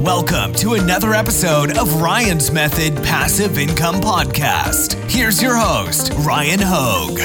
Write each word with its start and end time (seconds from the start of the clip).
Welcome 0.00 0.54
to 0.54 0.72
another 0.72 1.12
episode 1.12 1.76
of 1.76 2.00
Ryan's 2.00 2.50
Method 2.50 2.96
Passive 3.04 3.58
Income 3.58 3.96
Podcast. 3.96 4.94
Here's 5.10 5.42
your 5.42 5.54
host, 5.54 6.10
Ryan 6.20 6.58
Hogue. 6.62 7.18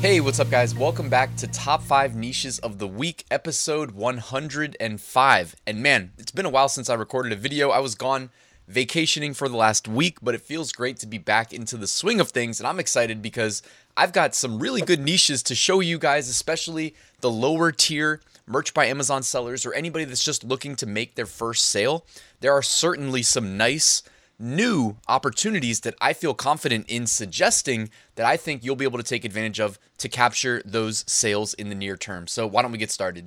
Hey, 0.00 0.18
what's 0.18 0.40
up, 0.40 0.50
guys? 0.50 0.74
Welcome 0.74 1.08
back 1.08 1.36
to 1.36 1.46
Top 1.46 1.82
5 1.82 2.16
Niches 2.16 2.58
of 2.58 2.80
the 2.80 2.88
Week, 2.88 3.24
episode 3.30 3.92
105. 3.92 5.56
And 5.68 5.80
man, 5.80 6.10
it's 6.18 6.32
been 6.32 6.46
a 6.46 6.50
while 6.50 6.68
since 6.68 6.90
I 6.90 6.94
recorded 6.94 7.32
a 7.32 7.36
video. 7.36 7.70
I 7.70 7.78
was 7.78 7.94
gone 7.94 8.30
vacationing 8.70 9.34
for 9.34 9.48
the 9.48 9.56
last 9.56 9.88
week, 9.88 10.18
but 10.22 10.34
it 10.34 10.40
feels 10.40 10.72
great 10.72 10.96
to 10.98 11.06
be 11.06 11.18
back 11.18 11.52
into 11.52 11.76
the 11.76 11.86
swing 11.88 12.20
of 12.20 12.30
things. 12.30 12.60
And 12.60 12.66
I'm 12.66 12.78
excited 12.78 13.20
because 13.20 13.62
I've 13.96 14.12
got 14.12 14.34
some 14.34 14.60
really 14.60 14.80
good 14.80 15.00
niches 15.00 15.42
to 15.44 15.54
show 15.54 15.80
you 15.80 15.98
guys, 15.98 16.28
especially 16.28 16.94
the 17.20 17.30
lower 17.30 17.72
tier 17.72 18.20
merch 18.46 18.72
by 18.72 18.86
Amazon 18.86 19.22
sellers 19.22 19.66
or 19.66 19.74
anybody 19.74 20.04
that's 20.04 20.24
just 20.24 20.44
looking 20.44 20.76
to 20.76 20.86
make 20.86 21.16
their 21.16 21.26
first 21.26 21.66
sale. 21.66 22.04
There 22.40 22.52
are 22.52 22.62
certainly 22.62 23.22
some 23.22 23.56
nice 23.56 24.02
new 24.38 24.96
opportunities 25.06 25.80
that 25.80 25.94
I 26.00 26.12
feel 26.12 26.32
confident 26.32 26.88
in 26.88 27.06
suggesting 27.06 27.90
that 28.14 28.24
I 28.24 28.36
think 28.36 28.64
you'll 28.64 28.76
be 28.76 28.86
able 28.86 28.98
to 28.98 29.04
take 29.04 29.24
advantage 29.24 29.60
of 29.60 29.78
to 29.98 30.08
capture 30.08 30.62
those 30.64 31.04
sales 31.06 31.54
in 31.54 31.68
the 31.68 31.74
near 31.74 31.96
term. 31.96 32.26
So, 32.26 32.46
why 32.46 32.62
don't 32.62 32.72
we 32.72 32.78
get 32.78 32.90
started? 32.90 33.26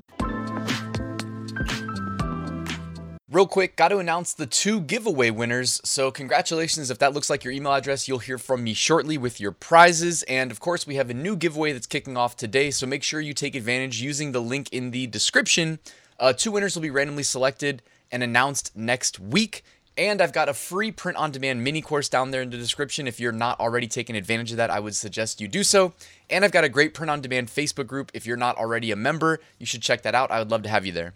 Real 3.34 3.48
quick, 3.48 3.76
got 3.76 3.88
to 3.88 3.98
announce 3.98 4.32
the 4.32 4.46
two 4.46 4.80
giveaway 4.80 5.32
winners. 5.32 5.82
So, 5.84 6.12
congratulations. 6.12 6.92
If 6.92 7.00
that 7.00 7.16
looks 7.16 7.32
like 7.32 7.44
your 7.44 7.52
email 7.52 7.73
address, 7.73 8.08
you'll 8.08 8.20
hear 8.20 8.38
from 8.38 8.64
me 8.64 8.76
shortly 8.76 9.18
with 9.18 9.40
your 9.40 9.52
prizes. 9.52 10.22
And 10.28 10.52
of 10.52 10.59
course, 10.59 10.86
we 10.86 10.98
have 10.98 11.09
a 11.09 11.16
new 11.16 11.36
giveaway 11.36 11.72
that's 11.73 11.88
kicking 11.88 12.16
off 12.16 12.38
today. 12.38 12.70
So, 12.70 12.86
make 12.86 13.02
sure 13.02 13.20
you 13.20 13.34
take 13.34 13.56
advantage 13.56 14.00
using 14.00 14.34
the 14.34 14.40
link 14.40 14.72
in 14.72 14.92
the 14.92 15.08
description. 15.08 15.80
Uh, 16.20 16.34
two 16.34 16.52
winners 16.52 16.75
will 16.75 16.84
be 16.84 16.92
randomly 16.92 17.23
selected 17.23 17.81
and 18.12 18.22
announced 18.22 18.78
next 18.78 19.20
week. 19.20 19.64
And 19.97 20.22
I've 20.22 20.31
got 20.31 20.47
a 20.47 20.53
free 20.53 20.92
print 20.92 21.18
on 21.18 21.31
demand 21.31 21.64
mini 21.64 21.81
course 21.81 22.09
down 22.09 22.30
there 22.30 22.44
in 22.44 22.52
the 22.52 22.58
description. 22.58 23.08
If 23.08 23.20
you're 23.20 23.31
not 23.31 23.59
already 23.59 23.88
taking 23.88 24.16
advantage 24.16 24.52
of 24.52 24.58
that, 24.58 24.70
I 24.70 24.80
would 24.80 24.95
suggest 24.95 25.42
you 25.42 25.47
do 25.47 25.64
so. 25.64 25.94
And 26.30 26.45
I've 26.45 26.52
got 26.52 26.66
a 26.66 26.70
great 26.70 26.94
print 26.94 27.09
on 27.09 27.20
demand 27.20 27.47
Facebook 27.47 27.88
group. 27.88 28.12
If 28.14 28.28
you're 28.28 28.38
not 28.38 28.58
already 28.58 28.92
a 28.92 28.95
member, 28.95 29.40
you 29.58 29.66
should 29.66 29.81
check 29.81 30.03
that 30.03 30.14
out. 30.14 30.30
I 30.30 30.38
would 30.38 30.52
love 30.52 30.62
to 30.64 30.70
have 30.70 30.86
you 30.86 30.92
there. 30.92 31.16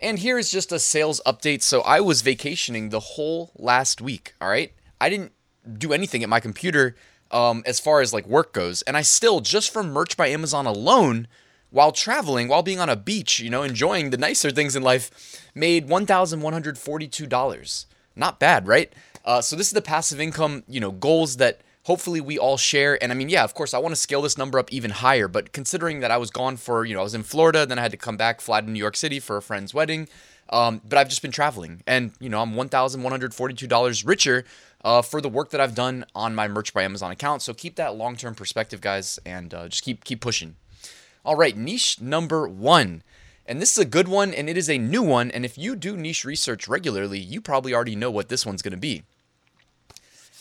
And 0.00 0.18
here 0.18 0.38
is 0.38 0.50
just 0.50 0.70
a 0.72 0.78
sales 0.78 1.20
update. 1.26 1.62
So 1.62 1.80
I 1.82 2.00
was 2.00 2.22
vacationing 2.22 2.90
the 2.90 3.00
whole 3.00 3.50
last 3.56 4.00
week. 4.00 4.34
All 4.40 4.48
right. 4.48 4.72
I 5.00 5.10
didn't 5.10 5.32
do 5.78 5.92
anything 5.92 6.22
at 6.22 6.28
my 6.28 6.40
computer 6.40 6.96
um, 7.30 7.62
as 7.66 7.80
far 7.80 8.00
as 8.00 8.12
like 8.12 8.26
work 8.26 8.52
goes. 8.52 8.82
And 8.82 8.96
I 8.96 9.02
still, 9.02 9.40
just 9.40 9.72
from 9.72 9.90
merch 9.90 10.16
by 10.16 10.28
Amazon 10.28 10.66
alone, 10.66 11.26
while 11.70 11.92
traveling, 11.92 12.48
while 12.48 12.62
being 12.62 12.80
on 12.80 12.88
a 12.88 12.96
beach, 12.96 13.40
you 13.40 13.50
know, 13.50 13.62
enjoying 13.62 14.10
the 14.10 14.16
nicer 14.16 14.50
things 14.50 14.74
in 14.74 14.82
life, 14.82 15.50
made 15.54 15.86
$1,142. 15.88 17.86
Not 18.16 18.40
bad, 18.40 18.66
right? 18.66 18.92
Uh, 19.24 19.40
so 19.42 19.54
this 19.56 19.66
is 19.66 19.72
the 19.72 19.82
passive 19.82 20.20
income, 20.20 20.64
you 20.66 20.80
know, 20.80 20.90
goals 20.90 21.36
that 21.36 21.60
hopefully 21.88 22.20
we 22.20 22.38
all 22.38 22.58
share. 22.58 23.02
And 23.02 23.10
I 23.10 23.14
mean, 23.14 23.30
yeah, 23.30 23.42
of 23.42 23.54
course, 23.54 23.72
I 23.72 23.78
want 23.78 23.94
to 23.94 24.00
scale 24.00 24.20
this 24.20 24.36
number 24.36 24.58
up 24.58 24.70
even 24.70 24.90
higher. 24.90 25.26
But 25.26 25.52
considering 25.52 26.00
that 26.00 26.10
I 26.10 26.18
was 26.18 26.30
gone 26.30 26.58
for, 26.58 26.84
you 26.84 26.92
know, 26.92 27.00
I 27.00 27.02
was 27.02 27.14
in 27.14 27.22
Florida, 27.22 27.64
then 27.64 27.78
I 27.78 27.82
had 27.82 27.92
to 27.92 27.96
come 27.96 28.18
back, 28.18 28.42
fly 28.42 28.60
to 28.60 28.70
New 28.70 28.78
York 28.78 28.94
City 28.94 29.18
for 29.18 29.38
a 29.38 29.42
friend's 29.42 29.72
wedding. 29.72 30.06
Um, 30.50 30.82
but 30.86 30.98
I've 30.98 31.08
just 31.08 31.22
been 31.22 31.32
traveling, 31.32 31.82
and 31.86 32.12
you 32.20 32.30
know, 32.30 32.40
I'm 32.40 32.54
$1,142 32.54 34.06
richer 34.06 34.44
uh, 34.82 35.02
for 35.02 35.20
the 35.20 35.28
work 35.28 35.50
that 35.50 35.60
I've 35.60 35.74
done 35.74 36.06
on 36.14 36.34
my 36.34 36.48
Merch 36.48 36.72
by 36.72 36.84
Amazon 36.84 37.10
account. 37.10 37.42
So 37.42 37.52
keep 37.52 37.76
that 37.76 37.96
long-term 37.96 38.34
perspective, 38.34 38.80
guys, 38.80 39.18
and 39.26 39.52
uh, 39.52 39.68
just 39.68 39.82
keep 39.82 40.04
keep 40.04 40.22
pushing. 40.22 40.56
All 41.22 41.36
right, 41.36 41.54
niche 41.54 42.00
number 42.00 42.48
one. 42.48 43.02
And 43.44 43.60
this 43.60 43.72
is 43.72 43.78
a 43.78 43.84
good 43.84 44.08
one, 44.08 44.32
and 44.32 44.48
it 44.48 44.56
is 44.56 44.70
a 44.70 44.78
new 44.78 45.02
one. 45.02 45.30
And 45.30 45.44
if 45.44 45.58
you 45.58 45.76
do 45.76 45.96
niche 45.96 46.24
research 46.24 46.66
regularly, 46.66 47.18
you 47.18 47.40
probably 47.42 47.74
already 47.74 47.96
know 47.96 48.10
what 48.10 48.28
this 48.28 48.46
one's 48.46 48.62
going 48.62 48.72
to 48.72 48.78
be. 48.78 49.04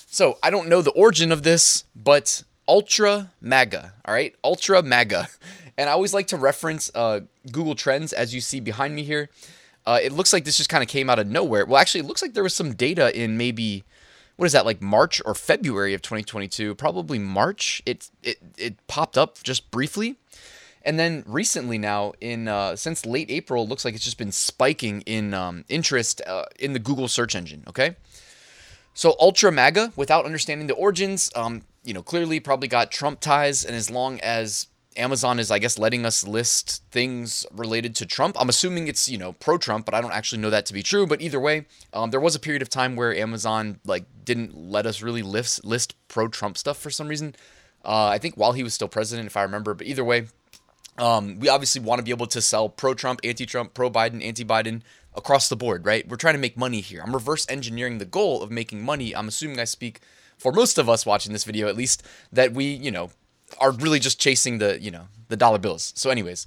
So 0.10 0.40
I 0.42 0.50
don't 0.50 0.70
know 0.70 0.82
the 0.82 0.92
origin 0.92 1.32
of 1.32 1.44
this, 1.44 1.84
but 1.96 2.44
Ultra 2.68 3.32
MAGA, 3.42 3.94
all 4.06 4.14
right? 4.14 4.36
Ultra 4.44 4.82
MAGA. 4.82 5.28
And 5.80 5.88
I 5.88 5.94
always 5.94 6.12
like 6.12 6.26
to 6.30 6.38
reference 6.38 6.90
uh, 6.96 7.20
Google 7.52 7.76
Trends 7.76 8.12
as 8.12 8.34
you 8.34 8.42
see 8.42 8.60
behind 8.60 8.96
me 8.96 9.04
here. 9.04 9.30
Uh, 9.86 10.00
it 10.02 10.12
looks 10.12 10.34
like 10.34 10.44
this 10.44 10.58
just 10.58 10.70
kind 10.72 10.82
of 10.82 10.90
came 10.90 11.08
out 11.08 11.20
of 11.20 11.28
nowhere. 11.28 11.68
Well, 11.68 11.80
actually, 11.80 12.00
it 12.00 12.08
looks 12.08 12.24
like 12.24 12.34
there 12.34 12.42
was 12.42 12.56
some 12.56 12.74
data 12.74 13.16
in 13.16 13.38
maybe 13.38 13.84
what 14.38 14.46
is 14.48 14.54
that 14.54 14.66
like 14.66 14.82
March 14.82 15.22
or 15.26 15.36
February 15.36 15.94
of 15.94 16.02
2022? 16.02 16.74
Probably 16.74 17.20
March. 17.20 17.84
It 17.86 18.10
it 18.24 18.38
it 18.58 18.88
popped 18.88 19.18
up 19.20 19.42
just 19.44 19.70
briefly, 19.70 20.16
and 20.84 20.98
then 20.98 21.24
recently 21.28 21.78
now 21.78 22.14
in 22.22 22.48
uh, 22.48 22.76
since 22.76 23.06
late 23.06 23.30
April, 23.30 23.64
it 23.64 23.70
looks 23.70 23.86
like 23.86 23.94
it's 23.96 24.04
just 24.04 24.18
been 24.18 24.32
spiking 24.32 25.02
in 25.02 25.34
um, 25.34 25.64
interest 25.70 26.22
uh, 26.26 26.46
in 26.60 26.74
the 26.74 26.80
Google 26.80 27.08
search 27.08 27.36
engine. 27.36 27.64
Okay, 27.68 27.96
so 28.98 29.16
Ultra 29.20 29.52
MAGA, 29.52 29.94
without 29.96 30.26
understanding 30.26 30.66
the 30.66 30.74
origins, 30.74 31.30
um, 31.36 31.62
you 31.84 31.94
know, 31.94 32.02
clearly 32.02 32.40
probably 32.40 32.68
got 32.68 32.90
Trump 32.90 33.20
ties, 33.20 33.64
and 33.64 33.76
as 33.76 33.92
long 33.92 34.20
as 34.22 34.66
Amazon 34.96 35.38
is, 35.38 35.52
I 35.52 35.60
guess, 35.60 35.78
letting 35.78 36.04
us 36.04 36.26
list 36.26 36.82
things 36.90 37.46
related 37.52 37.94
to 37.98 38.08
Trump. 38.08 38.36
I'm 38.40 38.50
assuming 38.50 38.88
it's, 38.88 39.08
you 39.08 39.20
know, 39.20 39.34
pro 39.34 39.60
Trump, 39.60 39.86
but 39.86 39.94
I 39.94 40.02
don't 40.02 40.14
actually 40.14 40.42
know 40.42 40.50
that 40.50 40.66
to 40.66 40.74
be 40.74 40.82
true. 40.82 41.06
But 41.06 41.22
either 41.22 41.40
way, 41.40 41.68
um, 41.94 42.10
there 42.10 42.20
was 42.20 42.34
a 42.34 42.40
period 42.40 42.64
of 42.64 42.70
time 42.70 42.96
where 42.96 43.16
Amazon, 43.16 43.80
like, 43.86 44.06
didn't 44.26 44.58
let 44.58 44.88
us 44.88 45.04
really 45.04 45.22
list, 45.22 45.64
list 45.64 45.94
pro 46.08 46.28
Trump 46.28 46.58
stuff 46.58 46.80
for 46.80 46.90
some 46.90 47.08
reason. 47.08 47.36
Uh, 47.86 48.08
I 48.08 48.18
think 48.18 48.34
while 48.34 48.54
he 48.54 48.64
was 48.64 48.74
still 48.74 48.88
president, 48.88 49.28
if 49.28 49.38
I 49.38 49.44
remember. 49.44 49.76
But 49.76 49.86
either 49.86 50.04
way, 50.04 50.26
um, 50.98 51.40
we 51.40 51.50
obviously 51.50 51.82
want 51.82 52.00
to 52.00 52.04
be 52.04 52.12
able 52.12 52.28
to 52.28 52.42
sell 52.42 52.70
pro 52.70 52.94
Trump, 52.94 53.20
anti 53.24 53.46
Trump, 53.46 53.74
pro 53.74 53.90
Biden, 53.90 54.24
anti 54.24 54.44
Biden 54.44 54.82
across 55.16 55.50
the 55.50 55.56
board, 55.56 55.86
right? 55.86 56.08
We're 56.08 56.18
trying 56.18 56.36
to 56.36 56.40
make 56.40 56.58
money 56.58 56.82
here. 56.82 57.02
I'm 57.04 57.14
reverse 57.14 57.46
engineering 57.50 57.98
the 57.98 58.06
goal 58.06 58.42
of 58.42 58.52
making 58.52 58.84
money. 58.84 59.16
I'm 59.16 59.28
assuming 59.28 59.60
I 59.60 59.66
speak 59.66 60.02
for 60.38 60.52
most 60.52 60.78
of 60.78 60.88
us 60.88 61.06
watching 61.06 61.34
this 61.34 61.44
video, 61.44 61.68
at 61.68 61.76
least, 61.76 62.04
that 62.32 62.54
we, 62.54 62.66
you 62.66 62.92
know, 62.92 63.10
are 63.60 63.72
really 63.72 64.00
just 64.00 64.20
chasing 64.20 64.60
the, 64.60 64.80
you 64.82 64.92
know, 64.92 65.08
the 65.30 65.38
dollar 65.38 65.58
bills. 65.58 65.94
So, 65.96 66.10
anyways, 66.10 66.46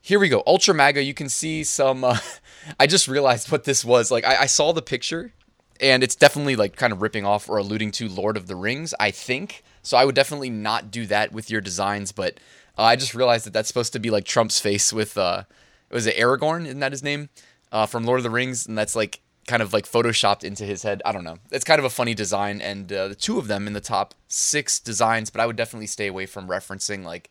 here 0.00 0.20
we 0.20 0.28
go. 0.28 0.42
Ultra 0.46 0.74
MAGA. 0.74 1.02
You 1.02 1.14
can 1.14 1.28
see 1.28 1.64
some. 1.64 2.04
Uh, 2.04 2.18
I 2.80 2.86
just 2.86 3.08
realized 3.08 3.50
what 3.50 3.64
this 3.64 3.84
was. 3.84 4.10
Like, 4.10 4.24
I, 4.24 4.42
I 4.42 4.46
saw 4.46 4.72
the 4.72 4.82
picture, 4.82 5.32
and 5.80 6.02
it's 6.02 6.14
definitely 6.14 6.56
like 6.56 6.76
kind 6.76 6.92
of 6.92 7.02
ripping 7.02 7.24
off 7.24 7.48
or 7.48 7.58
alluding 7.58 7.90
to 7.92 8.08
Lord 8.08 8.36
of 8.36 8.46
the 8.46 8.56
Rings. 8.56 8.94
I 9.00 9.10
think 9.10 9.62
so. 9.82 9.96
I 9.96 10.04
would 10.04 10.14
definitely 10.14 10.50
not 10.50 10.90
do 10.90 11.06
that 11.06 11.32
with 11.32 11.50
your 11.50 11.60
designs, 11.60 12.12
but 12.12 12.38
uh, 12.78 12.82
I 12.82 12.96
just 12.96 13.14
realized 13.14 13.46
that 13.46 13.52
that's 13.52 13.68
supposed 13.68 13.92
to 13.94 13.98
be 13.98 14.10
like 14.10 14.24
Trump's 14.24 14.60
face 14.60 14.92
with. 14.92 15.16
uh 15.18 15.44
was 15.90 16.06
it 16.06 16.16
Aragorn? 16.16 16.66
Isn't 16.66 16.80
that 16.80 16.90
his 16.90 17.04
name? 17.04 17.28
uh, 17.72 17.86
from 17.86 18.04
Lord 18.04 18.18
of 18.18 18.24
the 18.24 18.30
Rings, 18.30 18.66
and 18.66 18.76
that's 18.76 18.96
like 18.96 19.20
kind 19.46 19.62
of 19.62 19.72
like 19.72 19.84
photoshopped 19.86 20.44
into 20.44 20.64
his 20.64 20.82
head. 20.82 21.02
I 21.04 21.12
don't 21.12 21.24
know. 21.24 21.38
It's 21.50 21.64
kind 21.64 21.78
of 21.78 21.84
a 21.84 21.90
funny 21.90 22.14
design, 22.14 22.60
and 22.60 22.92
uh, 22.92 23.08
the 23.08 23.14
two 23.14 23.38
of 23.38 23.48
them 23.48 23.66
in 23.66 23.72
the 23.72 23.80
top 23.80 24.14
six 24.28 24.78
designs. 24.78 25.30
But 25.30 25.40
I 25.40 25.46
would 25.46 25.56
definitely 25.56 25.86
stay 25.86 26.06
away 26.06 26.26
from 26.26 26.48
referencing 26.48 27.04
like 27.04 27.30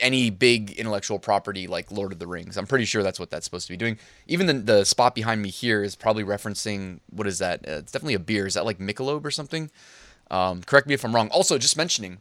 any 0.00 0.28
big 0.28 0.72
intellectual 0.72 1.20
property 1.20 1.66
like 1.68 1.92
Lord 1.92 2.12
of 2.12 2.18
the 2.18 2.26
Rings. 2.26 2.56
I'm 2.56 2.66
pretty 2.66 2.84
sure 2.84 3.02
that's 3.02 3.20
what 3.20 3.30
that's 3.30 3.44
supposed 3.44 3.66
to 3.68 3.72
be 3.72 3.76
doing. 3.76 3.96
Even 4.26 4.46
the, 4.46 4.54
the 4.54 4.84
spot 4.84 5.14
behind 5.14 5.40
me 5.40 5.50
here 5.50 5.84
is 5.84 5.94
probably 5.94 6.24
referencing 6.24 7.00
what 7.10 7.26
is 7.26 7.38
that? 7.38 7.60
Uh, 7.66 7.72
it's 7.78 7.92
definitely 7.92 8.14
a 8.14 8.20
beer. 8.20 8.46
Is 8.46 8.54
that 8.54 8.64
like 8.64 8.78
Michelob 8.78 9.24
or 9.24 9.30
something? 9.30 9.70
Um, 10.30 10.62
correct 10.62 10.86
me 10.88 10.94
if 10.94 11.04
I'm 11.04 11.14
wrong. 11.14 11.28
Also, 11.30 11.56
just 11.56 11.76
mentioning, 11.76 12.18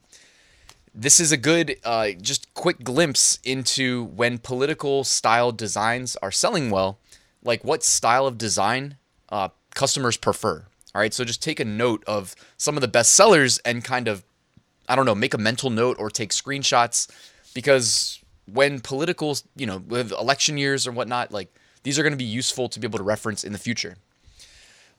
this 1.00 1.19
is 1.19 1.31
a 1.31 1.38
good, 1.38 1.78
uh, 1.84 2.09
just 2.19 2.53
quick 2.56 2.84
glimpse 2.84 3.40
into 3.44 4.06
when 4.06 4.40
political 4.40 5.03
style 5.03 5.52
designs 5.52 6.16
are 6.18 6.31
selling 6.31 6.72
well 6.72 6.97
like 7.44 7.63
what 7.63 7.84
style 7.84 8.28
of 8.28 8.38
design 8.38 8.97
uh, 9.30 9.50
customers 9.74 10.18
prefer. 10.18 10.66
All 10.94 11.02
right, 11.02 11.13
so 11.13 11.24
just 11.24 11.41
take 11.41 11.59
a 11.59 11.66
note 11.66 12.03
of 12.06 12.36
some 12.57 12.75
of 12.75 12.81
the 12.81 12.88
best 12.88 13.13
sellers 13.13 13.59
and 13.59 13.84
kind 13.84 14.07
of, 14.07 14.24
I 14.90 14.96
don't 14.96 15.06
know, 15.06 15.16
make 15.16 15.34
a 15.34 15.38
mental 15.38 15.69
note 15.69 15.97
or 16.00 16.09
take 16.09 16.31
screenshots 16.31 17.07
because 17.54 18.19
when 18.51 18.80
political, 18.80 19.38
you 19.56 19.66
know, 19.66 19.77
with 19.77 20.12
election 20.12 20.57
years 20.57 20.88
or 20.88 20.92
whatnot, 20.92 21.31
like 21.31 21.54
these 21.83 22.00
are 22.00 22.04
going 22.04 22.13
to 22.13 22.18
be 22.18 22.24
useful 22.24 22.68
to 22.69 22.80
be 22.80 22.86
able 22.86 22.98
to 22.98 23.04
reference 23.04 23.44
in 23.44 23.54
the 23.54 23.60
future. 23.60 23.95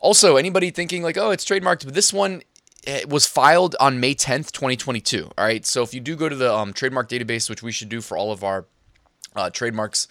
Also, 0.00 0.36
anybody 0.36 0.70
thinking 0.70 1.02
like, 1.02 1.18
oh, 1.18 1.30
it's 1.32 1.44
trademarked, 1.44 1.84
but 1.84 1.94
this 1.94 2.12
one 2.12 2.42
it 2.88 3.10
was 3.10 3.26
filed 3.26 3.76
on 3.78 4.00
May 4.00 4.14
10th, 4.14 4.50
2022. 4.50 5.30
All 5.36 5.44
right, 5.44 5.66
so 5.66 5.82
if 5.82 5.92
you 5.92 6.00
do 6.00 6.16
go 6.16 6.26
to 6.26 6.34
the 6.34 6.52
um, 6.52 6.72
trademark 6.72 7.08
database, 7.08 7.50
which 7.50 7.62
we 7.62 7.70
should 7.70 7.90
do 7.90 8.00
for 8.00 8.16
all 8.16 8.32
of 8.32 8.42
our 8.42 8.64
uh, 9.36 9.50
trademarks, 9.50 10.08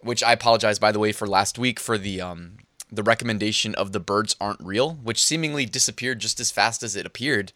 which 0.00 0.22
I 0.22 0.34
apologize 0.34 0.78
by 0.78 0.92
the 0.92 0.98
way 0.98 1.12
for 1.12 1.26
last 1.26 1.58
week 1.58 1.80
for 1.80 1.98
the 1.98 2.20
um 2.20 2.56
the 2.92 3.02
recommendation 3.02 3.74
of 3.76 3.92
the 3.92 4.00
birds 4.00 4.34
aren't 4.40 4.60
real, 4.60 4.94
which 4.94 5.22
seemingly 5.22 5.64
disappeared 5.64 6.18
just 6.18 6.40
as 6.40 6.50
fast 6.50 6.82
as 6.82 6.96
it 6.96 7.06
appeared. 7.06 7.52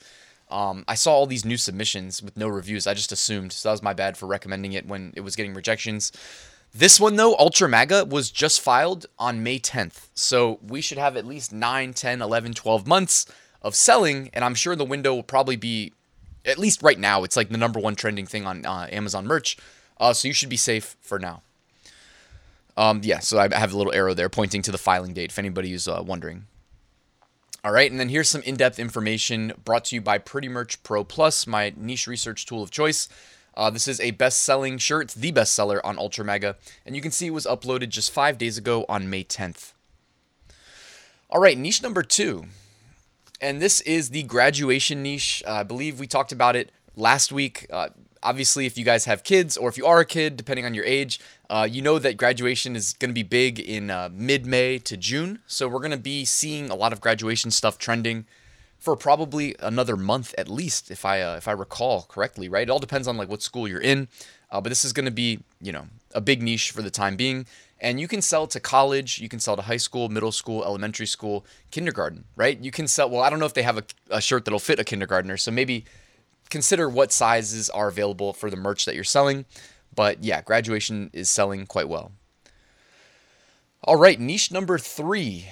Um, 0.48 0.84
I 0.86 0.94
saw 0.94 1.12
all 1.12 1.26
these 1.26 1.44
new 1.44 1.56
submissions 1.56 2.22
with 2.22 2.36
no 2.36 2.46
reviews. 2.46 2.86
I 2.86 2.94
just 2.94 3.10
assumed, 3.10 3.52
so 3.52 3.68
that 3.68 3.72
was 3.72 3.82
my 3.82 3.94
bad 3.94 4.16
for 4.16 4.26
recommending 4.26 4.74
it 4.74 4.86
when 4.86 5.12
it 5.16 5.22
was 5.22 5.34
getting 5.34 5.52
rejections. 5.52 6.12
This 6.72 7.00
one, 7.00 7.16
though, 7.16 7.34
Ultra 7.36 7.68
MAGA, 7.68 8.04
was 8.04 8.30
just 8.30 8.60
filed 8.60 9.06
on 9.18 9.42
May 9.42 9.58
10th. 9.58 10.06
So 10.14 10.60
we 10.62 10.80
should 10.80 10.98
have 10.98 11.16
at 11.16 11.26
least 11.26 11.52
9, 11.52 11.94
10, 11.94 12.22
11, 12.22 12.54
12 12.54 12.86
months 12.86 13.26
of 13.64 13.74
selling. 13.74 14.30
And 14.32 14.44
I'm 14.44 14.54
sure 14.54 14.76
the 14.76 14.84
window 14.84 15.12
will 15.14 15.24
probably 15.24 15.56
be 15.56 15.92
at 16.44 16.58
least 16.58 16.82
right 16.82 16.98
now, 16.98 17.24
it's 17.24 17.36
like 17.36 17.48
the 17.48 17.58
number 17.58 17.80
one 17.80 17.94
trending 17.94 18.26
thing 18.26 18.46
on 18.46 18.64
uh, 18.66 18.86
Amazon 18.92 19.26
merch. 19.26 19.56
Uh, 19.98 20.12
so 20.12 20.28
you 20.28 20.34
should 20.34 20.48
be 20.48 20.56
safe 20.56 20.96
for 21.00 21.18
now. 21.18 21.42
Um, 22.76 23.00
yeah, 23.04 23.20
so 23.20 23.38
I 23.38 23.48
have 23.56 23.72
a 23.72 23.76
little 23.76 23.94
arrow 23.94 24.14
there 24.14 24.28
pointing 24.28 24.62
to 24.62 24.72
the 24.72 24.78
filing 24.78 25.14
date 25.14 25.30
if 25.30 25.38
anybody 25.38 25.72
is 25.72 25.86
uh, 25.86 26.02
wondering. 26.04 26.46
All 27.62 27.72
right, 27.72 27.90
and 27.90 27.98
then 27.98 28.10
here's 28.10 28.28
some 28.28 28.42
in 28.42 28.56
depth 28.56 28.78
information 28.78 29.52
brought 29.64 29.86
to 29.86 29.94
you 29.94 30.00
by 30.02 30.18
Pretty 30.18 30.48
Merch 30.48 30.82
Pro 30.82 31.02
Plus, 31.02 31.46
my 31.46 31.72
niche 31.76 32.06
research 32.06 32.44
tool 32.44 32.62
of 32.62 32.70
choice. 32.70 33.08
Uh, 33.56 33.70
this 33.70 33.88
is 33.88 34.00
a 34.00 34.10
best 34.10 34.42
selling 34.42 34.76
shirt, 34.76 35.10
the 35.10 35.30
best 35.30 35.54
seller 35.54 35.84
on 35.86 35.96
Ultra 35.96 36.24
MAGA, 36.24 36.56
and 36.84 36.94
you 36.96 37.00
can 37.00 37.12
see 37.12 37.28
it 37.28 37.30
was 37.30 37.46
uploaded 37.46 37.88
just 37.88 38.10
five 38.10 38.36
days 38.36 38.58
ago 38.58 38.84
on 38.88 39.08
May 39.08 39.24
10th. 39.24 39.72
All 41.30 41.40
right, 41.40 41.56
niche 41.56 41.82
number 41.82 42.02
two. 42.02 42.46
And 43.40 43.60
this 43.60 43.80
is 43.82 44.10
the 44.10 44.22
graduation 44.22 45.02
niche. 45.02 45.42
Uh, 45.46 45.52
I 45.52 45.62
believe 45.62 45.98
we 45.98 46.06
talked 46.06 46.32
about 46.32 46.56
it 46.56 46.70
last 46.96 47.32
week. 47.32 47.66
Uh, 47.70 47.88
obviously, 48.22 48.66
if 48.66 48.78
you 48.78 48.84
guys 48.84 49.04
have 49.04 49.22
kids 49.22 49.56
or 49.56 49.68
if 49.68 49.76
you 49.76 49.86
are 49.86 50.00
a 50.00 50.04
kid, 50.04 50.36
depending 50.36 50.64
on 50.64 50.74
your 50.74 50.84
age, 50.84 51.20
uh, 51.50 51.68
you 51.70 51.82
know 51.82 51.98
that 51.98 52.16
graduation 52.16 52.74
is 52.74 52.94
going 52.94 53.10
to 53.10 53.14
be 53.14 53.22
big 53.22 53.60
in 53.60 53.90
uh, 53.90 54.08
mid 54.12 54.46
May 54.46 54.78
to 54.78 54.96
June. 54.96 55.40
So 55.46 55.68
we're 55.68 55.80
going 55.80 55.90
to 55.90 55.96
be 55.96 56.24
seeing 56.24 56.70
a 56.70 56.74
lot 56.74 56.92
of 56.92 57.00
graduation 57.00 57.50
stuff 57.50 57.78
trending 57.78 58.26
for 58.78 58.96
probably 58.96 59.56
another 59.60 59.96
month 59.96 60.34
at 60.36 60.48
least, 60.48 60.90
if 60.90 61.04
I 61.04 61.22
uh, 61.22 61.36
if 61.36 61.48
I 61.48 61.52
recall 61.52 62.02
correctly. 62.02 62.48
Right? 62.48 62.68
It 62.68 62.70
all 62.70 62.78
depends 62.78 63.08
on 63.08 63.16
like 63.16 63.28
what 63.28 63.42
school 63.42 63.68
you're 63.68 63.80
in, 63.80 64.08
uh, 64.54 64.60
but 64.60 64.68
this 64.68 64.84
is 64.84 64.92
going 64.92 65.04
to 65.04 65.10
be 65.10 65.40
you 65.60 65.72
know 65.72 65.86
a 66.14 66.20
big 66.20 66.40
niche 66.40 66.70
for 66.70 66.80
the 66.80 66.90
time 66.90 67.16
being. 67.16 67.44
And 67.80 68.00
you 68.00 68.06
can 68.08 68.22
sell 68.22 68.46
to 68.46 68.60
college, 68.60 69.18
you 69.18 69.28
can 69.28 69.40
sell 69.40 69.56
to 69.56 69.62
high 69.62 69.78
school, 69.78 70.08
middle 70.08 70.32
school, 70.32 70.64
elementary 70.64 71.06
school, 71.06 71.44
kindergarten, 71.70 72.24
right? 72.36 72.58
You 72.58 72.70
can 72.70 72.86
sell. 72.86 73.10
Well, 73.10 73.20
I 73.20 73.28
don't 73.28 73.40
know 73.40 73.46
if 73.46 73.52
they 73.52 73.64
have 73.64 73.78
a, 73.78 73.84
a 74.10 74.20
shirt 74.20 74.44
that'll 74.44 74.60
fit 74.60 74.78
a 74.78 74.84
kindergartner, 74.84 75.36
so 75.36 75.50
maybe 75.50 75.84
consider 76.50 76.88
what 76.88 77.12
sizes 77.12 77.68
are 77.68 77.88
available 77.88 78.32
for 78.32 78.48
the 78.48 78.56
merch 78.56 78.84
that 78.84 78.94
you're 78.94 79.02
selling. 79.02 79.44
But 79.94 80.22
yeah, 80.22 80.40
graduation 80.40 81.10
is 81.12 81.28
selling 81.28 81.66
quite 81.66 81.88
well. 81.88 82.12
All 83.82 83.96
right, 83.96 84.18
niche 84.18 84.52
number 84.52 84.78
three. 84.78 85.46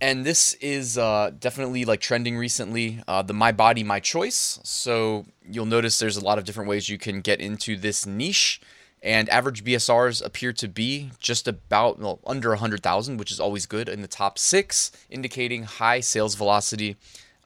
And 0.00 0.24
this 0.24 0.54
is 0.54 0.98
uh, 0.98 1.30
definitely 1.38 1.84
like 1.84 2.00
trending 2.00 2.36
recently. 2.36 3.02
Uh, 3.08 3.22
the 3.22 3.32
My 3.32 3.52
Body, 3.52 3.82
My 3.82 4.00
Choice. 4.00 4.58
So 4.62 5.26
you'll 5.48 5.66
notice 5.66 5.98
there's 5.98 6.16
a 6.16 6.24
lot 6.24 6.38
of 6.38 6.44
different 6.44 6.68
ways 6.68 6.88
you 6.88 6.98
can 6.98 7.20
get 7.20 7.40
into 7.40 7.76
this 7.76 8.04
niche. 8.04 8.60
And 9.02 9.28
average 9.28 9.64
BSRs 9.64 10.24
appear 10.24 10.52
to 10.54 10.66
be 10.66 11.10
just 11.18 11.46
about 11.46 11.98
well, 11.98 12.20
under 12.26 12.50
100,000, 12.50 13.18
which 13.18 13.30
is 13.30 13.38
always 13.38 13.66
good 13.66 13.88
in 13.88 14.02
the 14.02 14.08
top 14.08 14.38
six, 14.38 14.90
indicating 15.10 15.64
high 15.64 16.00
sales 16.00 16.34
velocity 16.34 16.96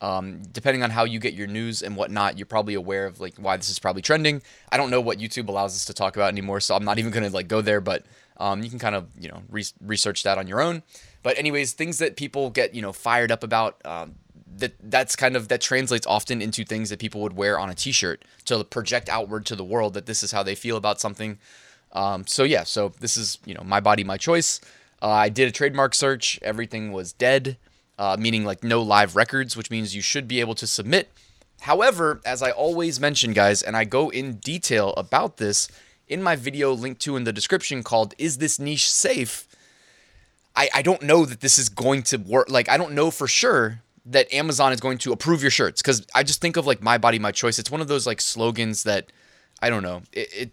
um, 0.00 0.42
depending 0.52 0.82
on 0.82 0.90
how 0.90 1.04
you 1.04 1.18
get 1.18 1.34
your 1.34 1.46
news 1.46 1.82
and 1.82 1.96
whatnot, 1.96 2.38
you're 2.38 2.46
probably 2.46 2.74
aware 2.74 3.06
of 3.06 3.20
like 3.20 3.34
why 3.36 3.56
this 3.56 3.68
is 3.68 3.78
probably 3.78 4.02
trending. 4.02 4.42
I 4.70 4.76
don't 4.76 4.90
know 4.90 5.00
what 5.00 5.18
YouTube 5.18 5.48
allows 5.48 5.74
us 5.74 5.84
to 5.86 5.94
talk 5.94 6.16
about 6.16 6.28
anymore, 6.28 6.60
so 6.60 6.74
I'm 6.74 6.84
not 6.84 6.98
even 6.98 7.10
gonna 7.10 7.30
like 7.30 7.48
go 7.48 7.60
there. 7.60 7.80
But 7.80 8.04
um, 8.36 8.62
you 8.62 8.70
can 8.70 8.78
kind 8.78 8.94
of 8.94 9.08
you 9.18 9.28
know 9.28 9.42
re- 9.48 9.64
research 9.80 10.22
that 10.22 10.38
on 10.38 10.46
your 10.46 10.60
own. 10.60 10.82
But 11.22 11.38
anyways, 11.38 11.72
things 11.72 11.98
that 11.98 12.16
people 12.16 12.50
get 12.50 12.74
you 12.74 12.82
know 12.82 12.92
fired 12.92 13.32
up 13.32 13.42
about. 13.42 13.80
Um, 13.84 14.16
that 14.56 14.72
that's 14.90 15.14
kind 15.14 15.36
of 15.36 15.46
that 15.48 15.60
translates 15.60 16.04
often 16.04 16.42
into 16.42 16.64
things 16.64 16.90
that 16.90 16.98
people 16.98 17.20
would 17.20 17.34
wear 17.34 17.60
on 17.60 17.70
a 17.70 17.76
T-shirt 17.76 18.24
to 18.46 18.64
project 18.64 19.08
outward 19.08 19.46
to 19.46 19.54
the 19.54 19.62
world 19.62 19.94
that 19.94 20.06
this 20.06 20.24
is 20.24 20.32
how 20.32 20.42
they 20.42 20.56
feel 20.56 20.76
about 20.76 21.00
something. 21.00 21.38
Um, 21.92 22.26
so 22.26 22.42
yeah, 22.42 22.64
so 22.64 22.92
this 22.98 23.16
is 23.16 23.38
you 23.44 23.54
know 23.54 23.62
my 23.62 23.78
body, 23.78 24.02
my 24.02 24.16
choice. 24.16 24.60
Uh, 25.00 25.10
I 25.10 25.28
did 25.28 25.46
a 25.46 25.52
trademark 25.52 25.94
search. 25.94 26.40
Everything 26.42 26.90
was 26.90 27.12
dead 27.12 27.56
uh, 27.98 28.16
meaning 28.18 28.44
like 28.44 28.62
no 28.62 28.80
live 28.80 29.16
records, 29.16 29.56
which 29.56 29.70
means 29.70 29.94
you 29.94 30.02
should 30.02 30.28
be 30.28 30.40
able 30.40 30.54
to 30.54 30.66
submit. 30.66 31.10
However, 31.62 32.20
as 32.24 32.42
I 32.42 32.52
always 32.52 33.00
mention, 33.00 33.32
guys, 33.32 33.62
and 33.62 33.76
I 33.76 33.84
go 33.84 34.10
in 34.10 34.34
detail 34.34 34.94
about 34.96 35.38
this 35.38 35.68
in 36.06 36.22
my 36.22 36.36
video 36.36 36.72
linked 36.72 37.02
to 37.02 37.16
in 37.16 37.24
the 37.24 37.32
description 37.32 37.82
called 37.82 38.14
Is 38.16 38.38
This 38.38 38.58
Niche 38.58 38.88
Safe? 38.88 39.47
I, 40.58 40.68
I 40.74 40.82
don't 40.82 41.02
know 41.02 41.24
that 41.24 41.40
this 41.40 41.56
is 41.56 41.68
going 41.68 42.02
to 42.04 42.16
work. 42.16 42.50
Like, 42.50 42.68
I 42.68 42.76
don't 42.76 42.92
know 42.92 43.12
for 43.12 43.28
sure 43.28 43.80
that 44.06 44.32
Amazon 44.34 44.72
is 44.72 44.80
going 44.80 44.98
to 44.98 45.12
approve 45.12 45.40
your 45.40 45.52
shirts 45.52 45.80
because 45.80 46.04
I 46.16 46.24
just 46.24 46.40
think 46.40 46.56
of 46.56 46.66
like 46.66 46.82
my 46.82 46.98
body, 46.98 47.20
my 47.20 47.30
choice. 47.30 47.60
It's 47.60 47.70
one 47.70 47.80
of 47.80 47.86
those 47.86 48.06
like 48.06 48.20
slogans 48.20 48.82
that 48.82 49.12
I 49.62 49.70
don't 49.70 49.84
know. 49.84 50.02
It, 50.12 50.28
it 50.34 50.50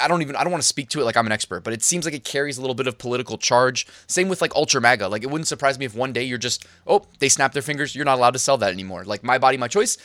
I 0.00 0.08
don't 0.08 0.22
even 0.22 0.34
I 0.34 0.44
don't 0.44 0.50
want 0.50 0.62
to 0.62 0.68
speak 0.68 0.88
to 0.90 1.00
it 1.00 1.04
like 1.04 1.16
I'm 1.16 1.26
an 1.26 1.32
expert, 1.32 1.62
but 1.62 1.74
it 1.74 1.82
seems 1.82 2.06
like 2.06 2.14
it 2.14 2.24
carries 2.24 2.56
a 2.56 2.62
little 2.62 2.74
bit 2.74 2.86
of 2.86 2.96
political 2.96 3.36
charge. 3.36 3.86
Same 4.06 4.28
with 4.28 4.40
like 4.40 4.54
Ultra 4.54 4.80
MAGA. 4.80 5.08
Like 5.08 5.22
it 5.22 5.30
wouldn't 5.30 5.46
surprise 5.46 5.78
me 5.78 5.84
if 5.84 5.94
one 5.94 6.12
day 6.12 6.22
you're 6.22 6.38
just 6.38 6.66
oh 6.86 7.04
they 7.18 7.28
snap 7.28 7.52
their 7.52 7.62
fingers, 7.62 7.94
you're 7.94 8.04
not 8.04 8.16
allowed 8.16 8.32
to 8.32 8.38
sell 8.38 8.56
that 8.58 8.72
anymore. 8.72 9.04
Like 9.04 9.22
my 9.22 9.38
body, 9.38 9.58
my 9.58 9.68
choice. 9.68 9.98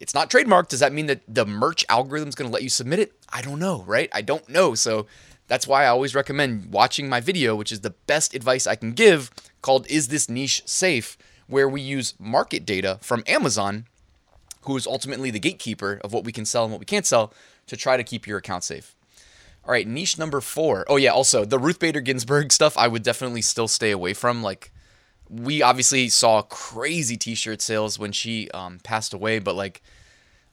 It's 0.00 0.14
not 0.14 0.30
trademarked. 0.30 0.68
Does 0.68 0.80
that 0.80 0.92
mean 0.92 1.06
that 1.06 1.22
the 1.28 1.46
merch 1.46 1.84
algorithm 1.88 2.28
is 2.28 2.34
going 2.34 2.48
to 2.50 2.52
let 2.52 2.62
you 2.62 2.68
submit 2.68 2.98
it? 2.98 3.12
I 3.32 3.42
don't 3.42 3.58
know, 3.58 3.82
right? 3.86 4.10
I 4.12 4.22
don't 4.22 4.48
know. 4.48 4.74
So 4.74 5.06
that's 5.46 5.66
why 5.66 5.84
I 5.84 5.88
always 5.88 6.14
recommend 6.14 6.72
watching 6.72 7.08
my 7.08 7.20
video, 7.20 7.54
which 7.54 7.72
is 7.72 7.80
the 7.80 7.90
best 7.90 8.34
advice 8.34 8.66
I 8.66 8.76
can 8.76 8.92
give, 8.92 9.30
called 9.62 9.86
Is 9.88 10.08
This 10.08 10.28
Niche 10.28 10.62
Safe? 10.66 11.16
where 11.46 11.68
we 11.68 11.80
use 11.80 12.14
market 12.18 12.64
data 12.64 12.98
from 13.02 13.22
Amazon, 13.26 13.86
who 14.62 14.76
is 14.76 14.86
ultimately 14.86 15.30
the 15.30 15.38
gatekeeper 15.38 16.00
of 16.02 16.12
what 16.12 16.24
we 16.24 16.32
can 16.32 16.44
sell 16.44 16.64
and 16.64 16.72
what 16.72 16.80
we 16.80 16.86
can't 16.86 17.06
sell, 17.06 17.32
to 17.66 17.76
try 17.76 17.96
to 17.96 18.04
keep 18.04 18.26
your 18.26 18.38
account 18.38 18.64
safe. 18.64 18.94
All 19.64 19.72
right, 19.72 19.86
niche 19.86 20.18
number 20.18 20.40
four. 20.40 20.84
Oh 20.88 20.96
yeah, 20.96 21.10
also 21.10 21.44
the 21.44 21.58
Ruth 21.58 21.78
Bader 21.78 22.00
Ginsburg 22.00 22.52
stuff. 22.52 22.76
I 22.76 22.88
would 22.88 23.02
definitely 23.02 23.42
still 23.42 23.68
stay 23.68 23.90
away 23.90 24.14
from. 24.14 24.42
Like, 24.42 24.72
we 25.42 25.62
obviously 25.62 26.08
saw 26.08 26.42
crazy 26.42 27.16
T-shirt 27.16 27.60
sales 27.60 27.98
when 27.98 28.12
she 28.12 28.50
um, 28.52 28.78
passed 28.82 29.12
away, 29.12 29.38
but 29.38 29.56
like 29.56 29.82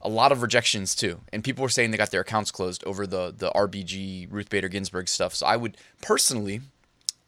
a 0.01 0.09
lot 0.09 0.31
of 0.31 0.41
rejections 0.41 0.95
too. 0.95 1.21
And 1.31 1.43
people 1.43 1.61
were 1.61 1.69
saying 1.69 1.91
they 1.91 1.97
got 1.97 2.11
their 2.11 2.21
accounts 2.21 2.51
closed 2.51 2.83
over 2.85 3.05
the 3.05 3.33
the 3.35 3.51
RBG 3.51 4.27
Ruth 4.31 4.49
Bader 4.49 4.69
Ginsburg 4.69 5.07
stuff. 5.07 5.35
So 5.35 5.45
I 5.45 5.55
would 5.55 5.77
personally, 6.01 6.61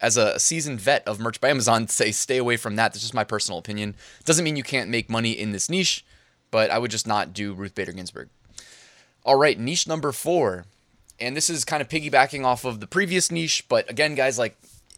as 0.01 0.17
a 0.17 0.39
seasoned 0.39 0.81
vet 0.81 1.07
of 1.07 1.19
merch 1.19 1.39
by 1.39 1.49
Amazon, 1.49 1.87
say 1.89 2.11
stay 2.11 2.37
away 2.37 2.57
from 2.57 2.75
that. 2.77 2.93
That's 2.93 3.03
just 3.03 3.13
my 3.13 3.23
personal 3.23 3.59
opinion. 3.59 3.95
Doesn't 4.25 4.43
mean 4.43 4.55
you 4.55 4.63
can't 4.63 4.89
make 4.89 5.09
money 5.09 5.31
in 5.31 5.51
this 5.51 5.69
niche, 5.69 6.03
but 6.49 6.71
I 6.71 6.79
would 6.79 6.91
just 6.91 7.07
not 7.07 7.33
do 7.33 7.53
Ruth 7.53 7.75
Bader 7.75 7.91
Ginsburg. 7.91 8.29
All 9.25 9.37
right, 9.37 9.59
niche 9.59 9.87
number 9.87 10.11
four 10.11 10.65
and 11.19 11.37
this 11.37 11.49
is 11.49 11.63
kind 11.63 11.81
of 11.81 11.87
piggybacking 11.87 12.43
off 12.43 12.65
of 12.65 12.79
the 12.79 12.87
previous 12.87 13.31
niche, 13.31 13.65
but 13.69 13.89
again, 13.89 14.15
guys, 14.15 14.37
like 14.37 14.57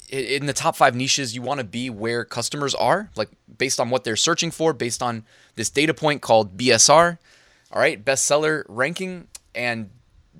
in 0.09 0.45
the 0.45 0.53
top 0.53 0.75
five 0.75 0.95
niches, 0.95 1.35
you 1.35 1.41
want 1.41 1.59
to 1.59 1.63
be 1.63 1.89
where 1.89 2.23
customers 2.25 2.75
are, 2.75 3.09
like 3.15 3.29
based 3.57 3.79
on 3.79 3.89
what 3.89 4.03
they're 4.03 4.15
searching 4.15 4.51
for, 4.51 4.73
based 4.73 5.01
on 5.01 5.25
this 5.55 5.69
data 5.69 5.93
point 5.93 6.21
called 6.21 6.57
BSR. 6.57 7.17
All 7.71 7.79
right, 7.79 8.03
bestseller 8.03 8.63
ranking, 8.67 9.27
and 9.53 9.89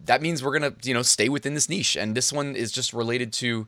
that 0.06 0.22
means 0.22 0.44
we're 0.44 0.54
gonna, 0.54 0.74
you 0.84 0.94
know, 0.94 1.02
stay 1.02 1.30
within 1.30 1.54
this 1.54 1.69
niche. 1.69 1.95
And 1.95 2.16
this 2.16 2.31
one 2.31 2.56
is 2.56 2.72
just 2.72 2.94
related 2.94 3.34
to. 3.34 3.68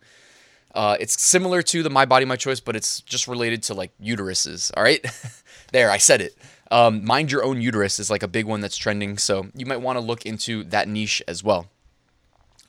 Uh, 0.75 0.96
it's 1.00 1.20
similar 1.20 1.63
to 1.63 1.82
the 1.82 1.89
My 1.89 2.06
Body 2.06 2.25
My 2.25 2.36
Choice, 2.36 2.60
but 2.60 2.75
it's 2.75 3.01
just 3.01 3.27
related 3.27 3.63
to 3.63 3.74
like 3.74 3.92
uteruses. 4.01 4.72
All 4.77 4.84
right, 4.84 5.04
there 5.72 5.89
I 5.89 5.98
said 5.98 6.22
it. 6.22 6.38
Um, 6.70 7.04
mind 7.06 7.32
your 7.32 7.44
own 7.44 7.62
uterus 7.62 7.98
is 7.98 8.10
like 8.12 8.24
a 8.24 8.27
big 8.27 8.46
one 8.46 8.62
that's 8.62 8.77
trending, 8.77 9.18
so 9.18 9.48
you 9.56 9.66
might 9.66 9.82
want 9.82 9.98
to 9.98 10.06
look 10.06 10.25
into 10.25 10.63
that 10.66 10.88
niche 10.88 11.24
as 11.27 11.44
well. 11.44 11.68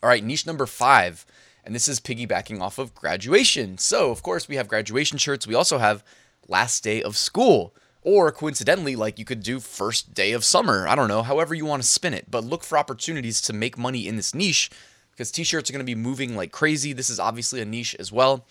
All 0.02 0.08
right, 0.08 0.23
niche 0.23 0.47
number 0.47 0.66
five, 0.66 1.26
and 1.68 1.75
this 1.75 1.87
is 1.87 2.00
piggybacking 2.00 2.62
off 2.62 2.78
of 2.78 2.94
graduation. 2.94 3.76
So, 3.76 4.10
of 4.10 4.22
course, 4.22 4.48
we 4.48 4.56
have 4.56 4.68
graduation 4.68 5.18
shirts. 5.18 5.46
We 5.46 5.54
also 5.54 5.76
have 5.76 6.02
last 6.48 6.82
day 6.82 7.02
of 7.02 7.14
school, 7.14 7.75
or 8.00 8.32
coincidentally, 8.32 8.96
like 8.96 9.18
you 9.18 9.26
could 9.26 9.42
do 9.42 9.60
first 9.60 10.14
day 10.14 10.32
of 10.32 10.46
summer. 10.46 10.88
I 10.88 10.94
don't 10.94 11.08
know, 11.08 11.22
however 11.22 11.54
you 11.54 11.66
want 11.66 11.82
to 11.82 11.88
spin 11.88 12.14
it, 12.14 12.30
but 12.30 12.42
look 12.42 12.64
for 12.64 12.78
opportunities 12.78 13.42
to 13.42 13.52
make 13.52 13.76
money 13.76 14.08
in 14.08 14.16
this 14.16 14.34
niche 14.34 14.70
because 15.10 15.30
t 15.30 15.44
shirts 15.44 15.68
are 15.68 15.75
going 15.75 15.84
to 15.84 15.84
be 15.84 15.94
moving 15.94 16.34
like 16.34 16.52
crazy. 16.52 16.94
This 16.94 17.10
is 17.10 17.20
obviously 17.20 17.60
a 17.60 17.66
niche 17.66 17.94
as 17.98 18.10
well 18.10 18.46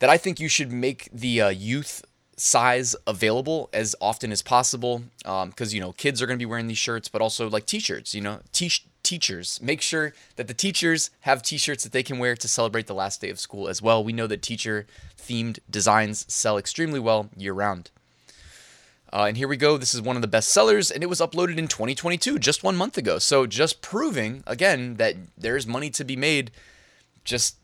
that 0.00 0.10
I 0.10 0.18
think 0.18 0.38
you 0.38 0.50
should 0.50 0.70
make 0.70 1.08
the 1.10 1.40
uh, 1.40 1.48
youth 1.48 2.04
size 2.36 2.94
available 3.06 3.70
as 3.72 3.96
often 3.98 4.30
as 4.30 4.42
possible 4.42 5.04
because 5.20 5.72
um, 5.72 5.74
you 5.74 5.80
know 5.80 5.92
kids 5.92 6.20
are 6.20 6.26
going 6.26 6.38
to 6.38 6.42
be 6.42 6.44
wearing 6.44 6.66
these 6.66 6.76
shirts 6.76 7.08
but 7.08 7.22
also 7.22 7.48
like 7.48 7.64
t-shirts 7.64 8.14
you 8.14 8.20
know 8.20 8.40
t- 8.52 8.70
teachers. 9.06 9.60
Make 9.62 9.80
sure 9.80 10.12
that 10.34 10.48
the 10.48 10.54
teachers 10.54 11.10
have 11.20 11.42
t 11.42 11.56
shirts 11.56 11.84
that 11.84 11.92
they 11.92 12.02
can 12.02 12.18
wear 12.18 12.34
to 12.36 12.48
celebrate 12.48 12.86
the 12.88 12.94
last 12.94 13.20
day 13.20 13.30
of 13.30 13.40
school 13.40 13.68
as 13.68 13.80
well. 13.80 14.02
We 14.02 14.12
know 14.12 14.26
that 14.26 14.42
teacher 14.42 14.86
themed 15.16 15.60
designs 15.70 16.26
sell 16.28 16.58
extremely 16.58 17.00
well 17.00 17.30
year 17.36 17.52
round. 17.52 17.90
Uh, 19.12 19.26
and 19.28 19.36
here 19.36 19.46
we 19.46 19.56
go. 19.56 19.78
This 19.78 19.94
is 19.94 20.02
one 20.02 20.16
of 20.16 20.22
the 20.22 20.28
best 20.28 20.48
sellers, 20.48 20.90
and 20.90 21.02
it 21.02 21.06
was 21.06 21.20
uploaded 21.20 21.56
in 21.56 21.68
2022, 21.68 22.40
just 22.40 22.64
one 22.64 22.76
month 22.76 22.98
ago. 22.98 23.18
So, 23.18 23.46
just 23.46 23.80
proving 23.80 24.42
again 24.46 24.96
that 24.96 25.14
there's 25.38 25.66
money 25.66 25.90
to 25.90 26.04
be 26.04 26.16
made 26.16 26.50
just 27.24 27.56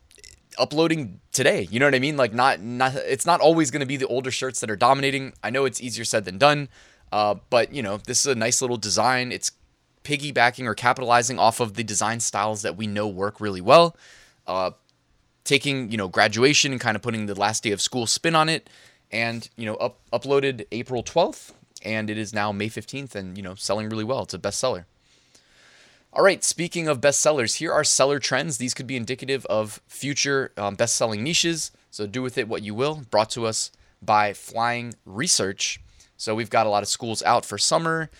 uploading 0.56 1.20
today. 1.32 1.66
You 1.70 1.80
know 1.80 1.86
what 1.86 1.96
I 1.96 1.98
mean? 1.98 2.16
Like, 2.16 2.32
not, 2.32 2.60
not 2.60 2.94
it's 2.94 3.26
not 3.26 3.40
always 3.40 3.72
going 3.72 3.80
to 3.80 3.86
be 3.86 3.96
the 3.96 4.06
older 4.06 4.30
shirts 4.30 4.60
that 4.60 4.70
are 4.70 4.76
dominating. 4.76 5.32
I 5.42 5.50
know 5.50 5.64
it's 5.64 5.80
easier 5.80 6.04
said 6.04 6.24
than 6.24 6.38
done, 6.38 6.68
uh, 7.10 7.34
but 7.50 7.74
you 7.74 7.82
know, 7.82 7.98
this 7.98 8.20
is 8.20 8.26
a 8.26 8.36
nice 8.36 8.62
little 8.62 8.76
design. 8.76 9.32
It's 9.32 9.50
piggybacking 10.04 10.66
or 10.66 10.74
capitalizing 10.74 11.38
off 11.38 11.60
of 11.60 11.74
the 11.74 11.84
design 11.84 12.20
styles 12.20 12.62
that 12.62 12.76
we 12.76 12.86
know 12.86 13.06
work 13.06 13.40
really 13.40 13.60
well. 13.60 13.96
Uh, 14.46 14.72
taking 15.44 15.90
you 15.90 15.96
know 15.96 16.08
graduation 16.08 16.72
and 16.72 16.80
kind 16.80 16.96
of 16.96 17.02
putting 17.02 17.26
the 17.26 17.34
last 17.34 17.62
day 17.62 17.72
of 17.72 17.80
school 17.80 18.06
spin 18.06 18.34
on 18.34 18.48
it, 18.48 18.68
and 19.10 19.48
you 19.56 19.66
know 19.66 19.74
up, 19.76 19.98
uploaded 20.12 20.66
April 20.72 21.02
12th, 21.02 21.52
and 21.84 22.10
it 22.10 22.18
is 22.18 22.32
now 22.32 22.52
May 22.52 22.68
15th 22.68 23.14
and, 23.14 23.36
you 23.36 23.42
know, 23.42 23.54
selling 23.54 23.88
really 23.88 24.04
well. 24.04 24.22
It's 24.22 24.34
a 24.34 24.38
bestseller. 24.38 24.84
All 26.12 26.22
right, 26.22 26.44
speaking 26.44 26.88
of 26.88 27.00
bestsellers, 27.00 27.56
here 27.56 27.72
are 27.72 27.84
seller 27.84 28.18
trends. 28.18 28.58
These 28.58 28.74
could 28.74 28.86
be 28.86 28.96
indicative 28.96 29.46
of 29.46 29.80
future 29.86 30.52
um, 30.56 30.74
best 30.74 30.94
selling 30.94 31.22
niches. 31.22 31.70
So 31.90 32.06
do 32.06 32.22
with 32.22 32.36
it 32.36 32.48
what 32.48 32.62
you 32.62 32.74
will. 32.74 33.02
Brought 33.10 33.30
to 33.30 33.46
us 33.46 33.70
by 34.02 34.34
Flying 34.34 34.94
Research. 35.06 35.80
So 36.16 36.34
we've 36.34 36.50
got 36.50 36.66
a 36.66 36.70
lot 36.70 36.82
of 36.82 36.88
schools 36.88 37.22
out 37.22 37.46
for 37.46 37.56
summer. 37.56 38.10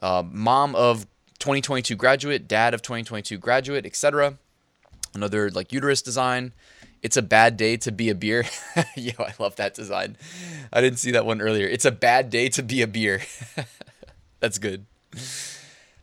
Uh, 0.00 0.22
mom 0.26 0.74
of 0.74 1.06
2022 1.42 1.96
graduate, 1.96 2.46
dad 2.46 2.72
of 2.72 2.82
2022 2.82 3.36
graduate, 3.36 3.84
etc. 3.84 4.38
Another 5.12 5.50
like 5.50 5.72
uterus 5.72 6.00
design. 6.00 6.52
It's 7.02 7.16
a 7.16 7.22
bad 7.22 7.56
day 7.56 7.76
to 7.78 7.90
be 7.90 8.10
a 8.10 8.14
beer. 8.14 8.44
Yo, 8.96 9.12
I 9.18 9.34
love 9.40 9.56
that 9.56 9.74
design. 9.74 10.16
I 10.72 10.80
didn't 10.80 11.00
see 11.00 11.10
that 11.10 11.26
one 11.26 11.40
earlier. 11.40 11.66
It's 11.66 11.84
a 11.84 11.90
bad 11.90 12.30
day 12.30 12.48
to 12.50 12.62
be 12.62 12.80
a 12.80 12.86
beer. 12.86 13.22
That's 14.40 14.58
good. 14.58 14.86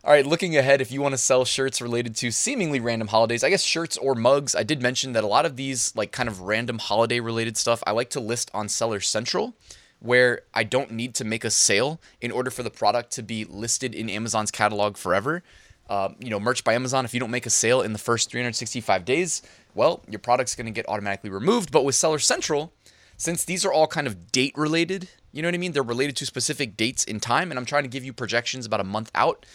All 0.03 0.11
right, 0.11 0.25
looking 0.25 0.57
ahead, 0.57 0.81
if 0.81 0.91
you 0.91 1.01
want 1.01 1.13
to 1.13 1.17
sell 1.17 1.45
shirts 1.45 1.81
related 1.81 2.17
to 2.17 2.31
seemingly 2.31 2.81
random 2.81 3.07
holidays, 3.07 3.41
I 3.41 3.49
guess 3.49 3.63
shirts 3.63 3.95
or 3.95 4.15
mugs, 4.15 4.55
I 4.55 4.63
did 4.63 4.81
mention 4.81 5.13
that 5.13 5.23
a 5.23 5.27
lot 5.27 5.45
of 5.45 5.55
these, 5.55 5.95
like 5.95 6.11
kind 6.11 6.27
of 6.27 6.41
random 6.41 6.79
holiday 6.79 7.21
related 7.21 7.55
stuff, 7.55 7.81
I 7.87 7.91
like 7.91 8.09
to 8.09 8.19
list 8.19 8.51
on 8.53 8.67
Seller 8.67 8.99
Central, 8.99 9.55
where 9.99 10.41
I 10.53 10.63
don't 10.63 10.91
need 10.91 11.15
to 11.15 11.25
make 11.25 11.43
a 11.43 11.51
sale 11.51 11.99
in 12.21 12.31
order 12.31 12.49
for 12.49 12.63
the 12.63 12.69
product 12.69 13.11
to 13.13 13.23
be 13.23 13.45
listed 13.45 13.93
in 13.93 14.09
Amazon's 14.09 14.51
catalog 14.51 14.97
forever. 14.97 15.43
Uh, 15.89 16.09
you 16.19 16.29
know, 16.29 16.39
merch 16.39 16.63
by 16.63 16.73
Amazon, 16.73 17.03
if 17.03 17.13
you 17.13 17.19
don't 17.19 17.31
make 17.31 17.45
a 17.45 17.49
sale 17.49 17.81
in 17.81 17.93
the 17.93 17.99
first 17.99 18.29
365 18.29 19.05
days, 19.05 19.41
well, 19.73 20.03
your 20.07 20.19
product's 20.19 20.55
going 20.55 20.67
to 20.67 20.71
get 20.71 20.87
automatically 20.87 21.29
removed. 21.29 21.71
But 21.71 21.83
with 21.83 21.95
Seller 21.95 22.19
Central, 22.19 22.71
since 23.17 23.43
these 23.43 23.65
are 23.65 23.73
all 23.73 23.87
kind 23.87 24.07
of 24.07 24.31
date 24.31 24.53
related, 24.55 25.09
you 25.31 25.41
know 25.41 25.47
what 25.47 25.55
I 25.55 25.57
mean? 25.57 25.71
They're 25.71 25.83
related 25.83 26.15
to 26.17 26.25
specific 26.25 26.77
dates 26.77 27.03
in 27.03 27.19
time, 27.19 27.51
and 27.51 27.59
I'm 27.59 27.65
trying 27.65 27.83
to 27.83 27.89
give 27.89 28.05
you 28.05 28.13
projections 28.13 28.65
about 28.65 28.79
a 28.79 28.85
month 28.85 29.11
out. 29.15 29.45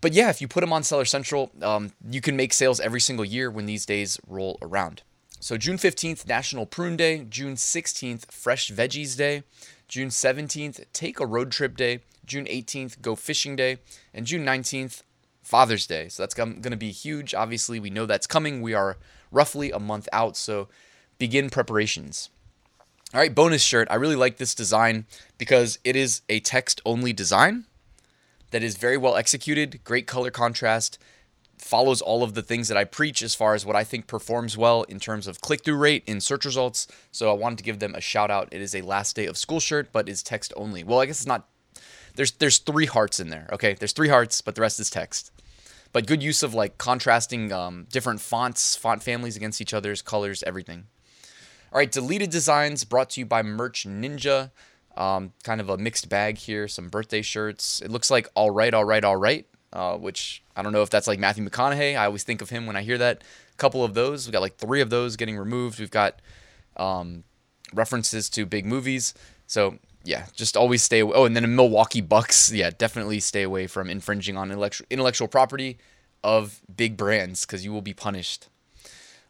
But 0.00 0.12
yeah, 0.12 0.30
if 0.30 0.40
you 0.40 0.48
put 0.48 0.60
them 0.60 0.72
on 0.72 0.82
Seller 0.82 1.04
Central, 1.04 1.50
um, 1.62 1.92
you 2.08 2.20
can 2.20 2.36
make 2.36 2.52
sales 2.52 2.80
every 2.80 3.00
single 3.00 3.24
year 3.24 3.50
when 3.50 3.66
these 3.66 3.84
days 3.84 4.18
roll 4.26 4.58
around. 4.62 5.02
So 5.42 5.56
June 5.56 5.78
15th, 5.78 6.28
National 6.28 6.66
Prune 6.66 6.98
Day. 6.98 7.24
June 7.24 7.54
16th, 7.54 8.30
Fresh 8.30 8.70
Veggies 8.70 9.16
Day. 9.16 9.42
June 9.88 10.08
17th, 10.08 10.84
Take 10.92 11.18
a 11.18 11.24
Road 11.24 11.50
Trip 11.50 11.78
Day. 11.78 12.00
June 12.26 12.44
18th, 12.44 13.00
Go 13.00 13.16
Fishing 13.16 13.56
Day. 13.56 13.78
And 14.12 14.26
June 14.26 14.44
19th, 14.44 15.02
Father's 15.42 15.86
Day. 15.86 16.08
So 16.08 16.22
that's 16.22 16.34
going 16.34 16.60
to 16.60 16.76
be 16.76 16.90
huge. 16.90 17.32
Obviously, 17.32 17.80
we 17.80 17.88
know 17.88 18.04
that's 18.04 18.26
coming. 18.26 18.60
We 18.60 18.74
are 18.74 18.98
roughly 19.30 19.70
a 19.70 19.78
month 19.78 20.10
out. 20.12 20.36
So 20.36 20.68
begin 21.18 21.48
preparations. 21.48 22.28
All 23.14 23.20
right, 23.20 23.34
bonus 23.34 23.62
shirt. 23.62 23.88
I 23.90 23.94
really 23.94 24.16
like 24.16 24.36
this 24.36 24.54
design 24.54 25.06
because 25.38 25.78
it 25.84 25.96
is 25.96 26.20
a 26.28 26.40
text 26.40 26.82
only 26.84 27.14
design 27.14 27.64
that 28.50 28.62
is 28.62 28.76
very 28.76 28.98
well 28.98 29.16
executed, 29.16 29.80
great 29.84 30.06
color 30.06 30.30
contrast, 30.30 30.98
follows 31.60 32.00
all 32.00 32.22
of 32.22 32.34
the 32.34 32.42
things 32.42 32.68
that 32.68 32.76
I 32.76 32.84
preach 32.84 33.22
as 33.22 33.34
far 33.34 33.54
as 33.54 33.66
what 33.66 33.76
I 33.76 33.84
think 33.84 34.06
performs 34.06 34.56
well 34.56 34.82
in 34.84 34.98
terms 34.98 35.26
of 35.26 35.40
click 35.40 35.64
through 35.64 35.76
rate 35.76 36.02
in 36.06 36.20
search 36.20 36.44
results. 36.44 36.88
So 37.12 37.30
I 37.30 37.34
wanted 37.34 37.58
to 37.58 37.64
give 37.64 37.78
them 37.78 37.94
a 37.94 38.00
shout 38.00 38.30
out. 38.30 38.48
It 38.50 38.60
is 38.60 38.74
a 38.74 38.82
last 38.82 39.14
day 39.14 39.26
of 39.26 39.36
school 39.36 39.60
shirt, 39.60 39.92
but 39.92 40.08
is 40.08 40.22
text 40.22 40.52
only. 40.56 40.82
Well, 40.82 41.00
I 41.00 41.06
guess 41.06 41.20
it's 41.20 41.26
not. 41.26 41.48
There's 42.16 42.32
there's 42.32 42.58
three 42.58 42.86
hearts 42.86 43.20
in 43.20 43.30
there. 43.30 43.48
Okay, 43.52 43.74
there's 43.74 43.92
three 43.92 44.08
hearts, 44.08 44.40
but 44.40 44.54
the 44.54 44.62
rest 44.62 44.80
is 44.80 44.90
text. 44.90 45.32
But 45.92 46.06
good 46.06 46.22
use 46.22 46.42
of 46.42 46.54
like 46.54 46.78
contrasting 46.78 47.52
um, 47.52 47.86
different 47.90 48.20
fonts, 48.20 48.76
font 48.76 49.02
families 49.02 49.36
against 49.36 49.60
each 49.60 49.74
other's 49.74 50.02
colors, 50.02 50.42
everything. 50.46 50.86
All 51.72 51.78
right, 51.78 51.90
deleted 51.90 52.30
designs 52.30 52.84
brought 52.84 53.10
to 53.10 53.20
you 53.20 53.26
by 53.26 53.42
Merch 53.42 53.86
Ninja. 53.86 54.50
Um, 54.96 55.32
kind 55.44 55.60
of 55.60 55.68
a 55.68 55.78
mixed 55.78 56.08
bag 56.08 56.38
here. 56.38 56.66
Some 56.68 56.88
birthday 56.88 57.22
shirts. 57.22 57.80
It 57.80 57.90
looks 57.90 58.10
like 58.10 58.28
all 58.34 58.50
right, 58.50 58.74
all 58.74 58.84
right, 58.84 59.04
all 59.04 59.16
right. 59.16 59.46
Uh, 59.72 59.96
which 59.96 60.42
I 60.56 60.62
don't 60.62 60.72
know 60.72 60.82
if 60.82 60.90
that's 60.90 61.06
like 61.06 61.20
Matthew 61.20 61.48
McConaughey. 61.48 61.96
I 61.96 62.06
always 62.06 62.24
think 62.24 62.42
of 62.42 62.50
him 62.50 62.66
when 62.66 62.74
I 62.74 62.82
hear 62.82 62.98
that. 62.98 63.22
A 63.52 63.56
couple 63.56 63.84
of 63.84 63.94
those. 63.94 64.26
we've 64.26 64.32
got 64.32 64.42
like 64.42 64.56
three 64.56 64.80
of 64.80 64.90
those 64.90 65.16
getting 65.16 65.38
removed. 65.38 65.78
We've 65.78 65.90
got 65.90 66.20
um, 66.76 67.22
references 67.72 68.28
to 68.30 68.46
big 68.46 68.66
movies. 68.66 69.14
So 69.46 69.78
yeah, 70.04 70.26
just 70.34 70.56
always 70.56 70.82
stay 70.82 71.00
away. 71.00 71.12
Oh, 71.14 71.24
and 71.24 71.36
then 71.36 71.44
a 71.44 71.48
Milwaukee 71.48 72.00
Bucks. 72.00 72.52
Yeah, 72.52 72.70
definitely 72.76 73.20
stay 73.20 73.42
away 73.42 73.66
from 73.66 73.88
infringing 73.88 74.36
on 74.36 74.50
intellectual 74.50 75.28
property 75.28 75.78
of 76.24 76.60
big 76.74 76.96
brands 76.96 77.46
because 77.46 77.64
you 77.64 77.72
will 77.72 77.82
be 77.82 77.94
punished. 77.94 78.48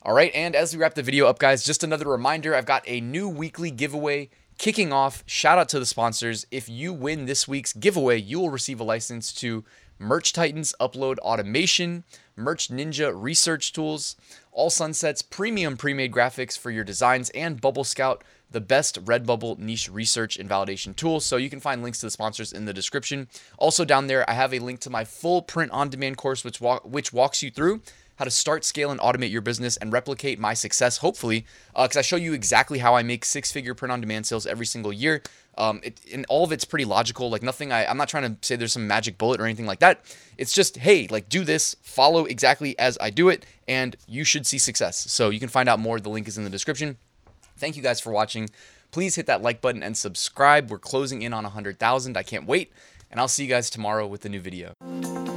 All 0.03 0.15
right, 0.15 0.33
and 0.35 0.57
as 0.57 0.73
we 0.73 0.81
wrap 0.81 0.95
the 0.95 1.03
video 1.03 1.27
up, 1.27 1.39
guys, 1.39 1.63
just 1.63 1.85
another 1.85 2.09
reminder 2.09 2.55
I've 2.55 2.65
got 2.65 2.83
a 2.87 3.03
new 3.03 3.29
weekly 3.29 3.71
giveaway 3.71 4.31
kicking 4.57 4.93
off. 4.93 5.23
Shout 5.27 5.59
out 5.59 5.69
to 5.71 5.79
the 5.79 5.85
sponsors. 5.85 6.47
If 6.51 6.69
you 6.69 6.93
win 6.93 7.27
this 7.27 7.47
week's 7.47 7.75
giveaway, 7.75 8.19
you 8.19 8.41
will 8.41 8.51
receive 8.51 8.81
a 8.81 8.85
license 8.85 9.33
to 9.35 9.65
Merch 10.01 10.33
Titans 10.33 10.75
Upload 10.81 11.19
Automation, 11.19 12.05
Merch 12.35 12.69
Ninja 12.69 13.13
Research 13.15 13.75
Tools, 13.75 14.17
All 14.51 14.71
Sunsets 14.71 15.21
Premium 15.21 15.77
Pre-Made 15.77 16.11
Graphics 16.11 16.59
for 16.59 16.71
your 16.71 16.85
designs, 16.85 17.29
and 17.31 17.61
Bubble 17.61 17.85
Scout, 17.85 18.25
the 18.51 18.63
best 18.63 19.05
Redbubble 19.05 19.59
niche 19.59 19.91
research 19.91 20.39
and 20.39 20.49
validation 20.49 20.97
tool. 20.97 21.21
So 21.21 21.37
you 21.37 21.51
can 21.51 21.61
find 21.61 21.83
links 21.83 22.01
to 22.01 22.07
the 22.07 22.11
sponsors 22.11 22.51
in 22.51 22.65
the 22.65 22.73
description. 22.73 23.29
Also 23.59 23.85
down 23.85 24.07
there, 24.07 24.29
I 24.29 24.33
have 24.33 24.55
a 24.55 24.59
link 24.59 24.81
to 24.81 24.91
my 24.91 25.05
full 25.05 25.43
print 25.43 25.71
on 25.71 25.91
demand 25.91 26.17
course, 26.17 26.45
which 26.45 26.63
walk, 26.63 26.83
which 26.85 27.13
walks 27.13 27.43
you 27.43 27.51
through 27.51 27.83
how 28.21 28.25
to 28.25 28.31
start, 28.31 28.67
scale, 28.67 28.91
and 28.91 29.01
automate 29.01 29.31
your 29.31 29.41
business 29.41 29.79
and 29.79 29.95
replicate 29.95 30.39
my 30.39 30.53
success, 30.53 30.99
hopefully, 30.99 31.47
because 31.75 31.97
uh, 31.97 32.01
I 32.01 32.03
show 32.03 32.17
you 32.17 32.35
exactly 32.35 32.79
how 32.79 32.95
I 32.95 33.03
make 33.03 33.25
six 33.25 33.51
figure 33.51 33.75
print 33.75 33.91
on 33.91 34.03
demand 34.03 34.27
sales 34.27 34.47
every 34.47 34.67
single 34.67 34.93
year. 34.93 35.23
Um, 35.59 35.81
it, 35.83 36.01
and 36.13 36.25
all 36.29 36.45
of 36.45 36.53
it's 36.53 36.65
pretty 36.65 36.85
logical. 36.85 37.29
Like 37.31 37.43
nothing, 37.43 37.73
I, 37.73 37.87
I'm 37.87 37.97
not 37.97 38.09
trying 38.09 38.35
to 38.35 38.37
say 38.47 38.57
there's 38.57 38.73
some 38.73 38.87
magic 38.87 39.19
bullet 39.19 39.41
or 39.41 39.45
anything 39.45 39.67
like 39.67 39.81
that. 39.81 40.01
It's 40.39 40.53
just, 40.53 40.79
hey, 40.79 41.07
like 41.11 41.29
do 41.29 41.45
this, 41.45 41.77
follow 41.83 42.25
exactly 42.25 42.79
as 42.79 42.97
I 43.01 43.11
do 43.11 43.29
it, 43.29 43.45
and 43.69 43.97
you 44.07 44.25
should 44.25 44.47
see 44.47 44.59
success. 44.59 44.97
So 45.11 45.31
you 45.31 45.41
can 45.41 45.49
find 45.49 45.69
out 45.69 45.79
more. 45.79 46.01
The 46.01 46.09
link 46.09 46.29
is 46.29 46.39
in 46.39 46.45
the 46.45 46.51
description. 46.51 46.97
Thank 47.59 47.77
you 47.77 47.83
guys 47.83 48.01
for 48.01 48.11
watching. 48.11 48.49
Please 48.91 49.15
hit 49.15 49.27
that 49.27 49.43
like 49.43 49.61
button 49.61 49.83
and 49.83 49.97
subscribe. 49.97 50.71
We're 50.71 50.79
closing 50.79 51.23
in 51.23 51.33
on 51.33 51.45
100,000. 51.45 52.17
I 52.17 52.23
can't 52.23 52.47
wait. 52.47 52.73
And 53.11 53.21
I'll 53.21 53.29
see 53.29 53.45
you 53.45 53.51
guys 53.51 53.71
tomorrow 53.71 54.07
with 54.07 54.25
a 54.25 54.29
new 54.29 54.41
video. 54.41 55.30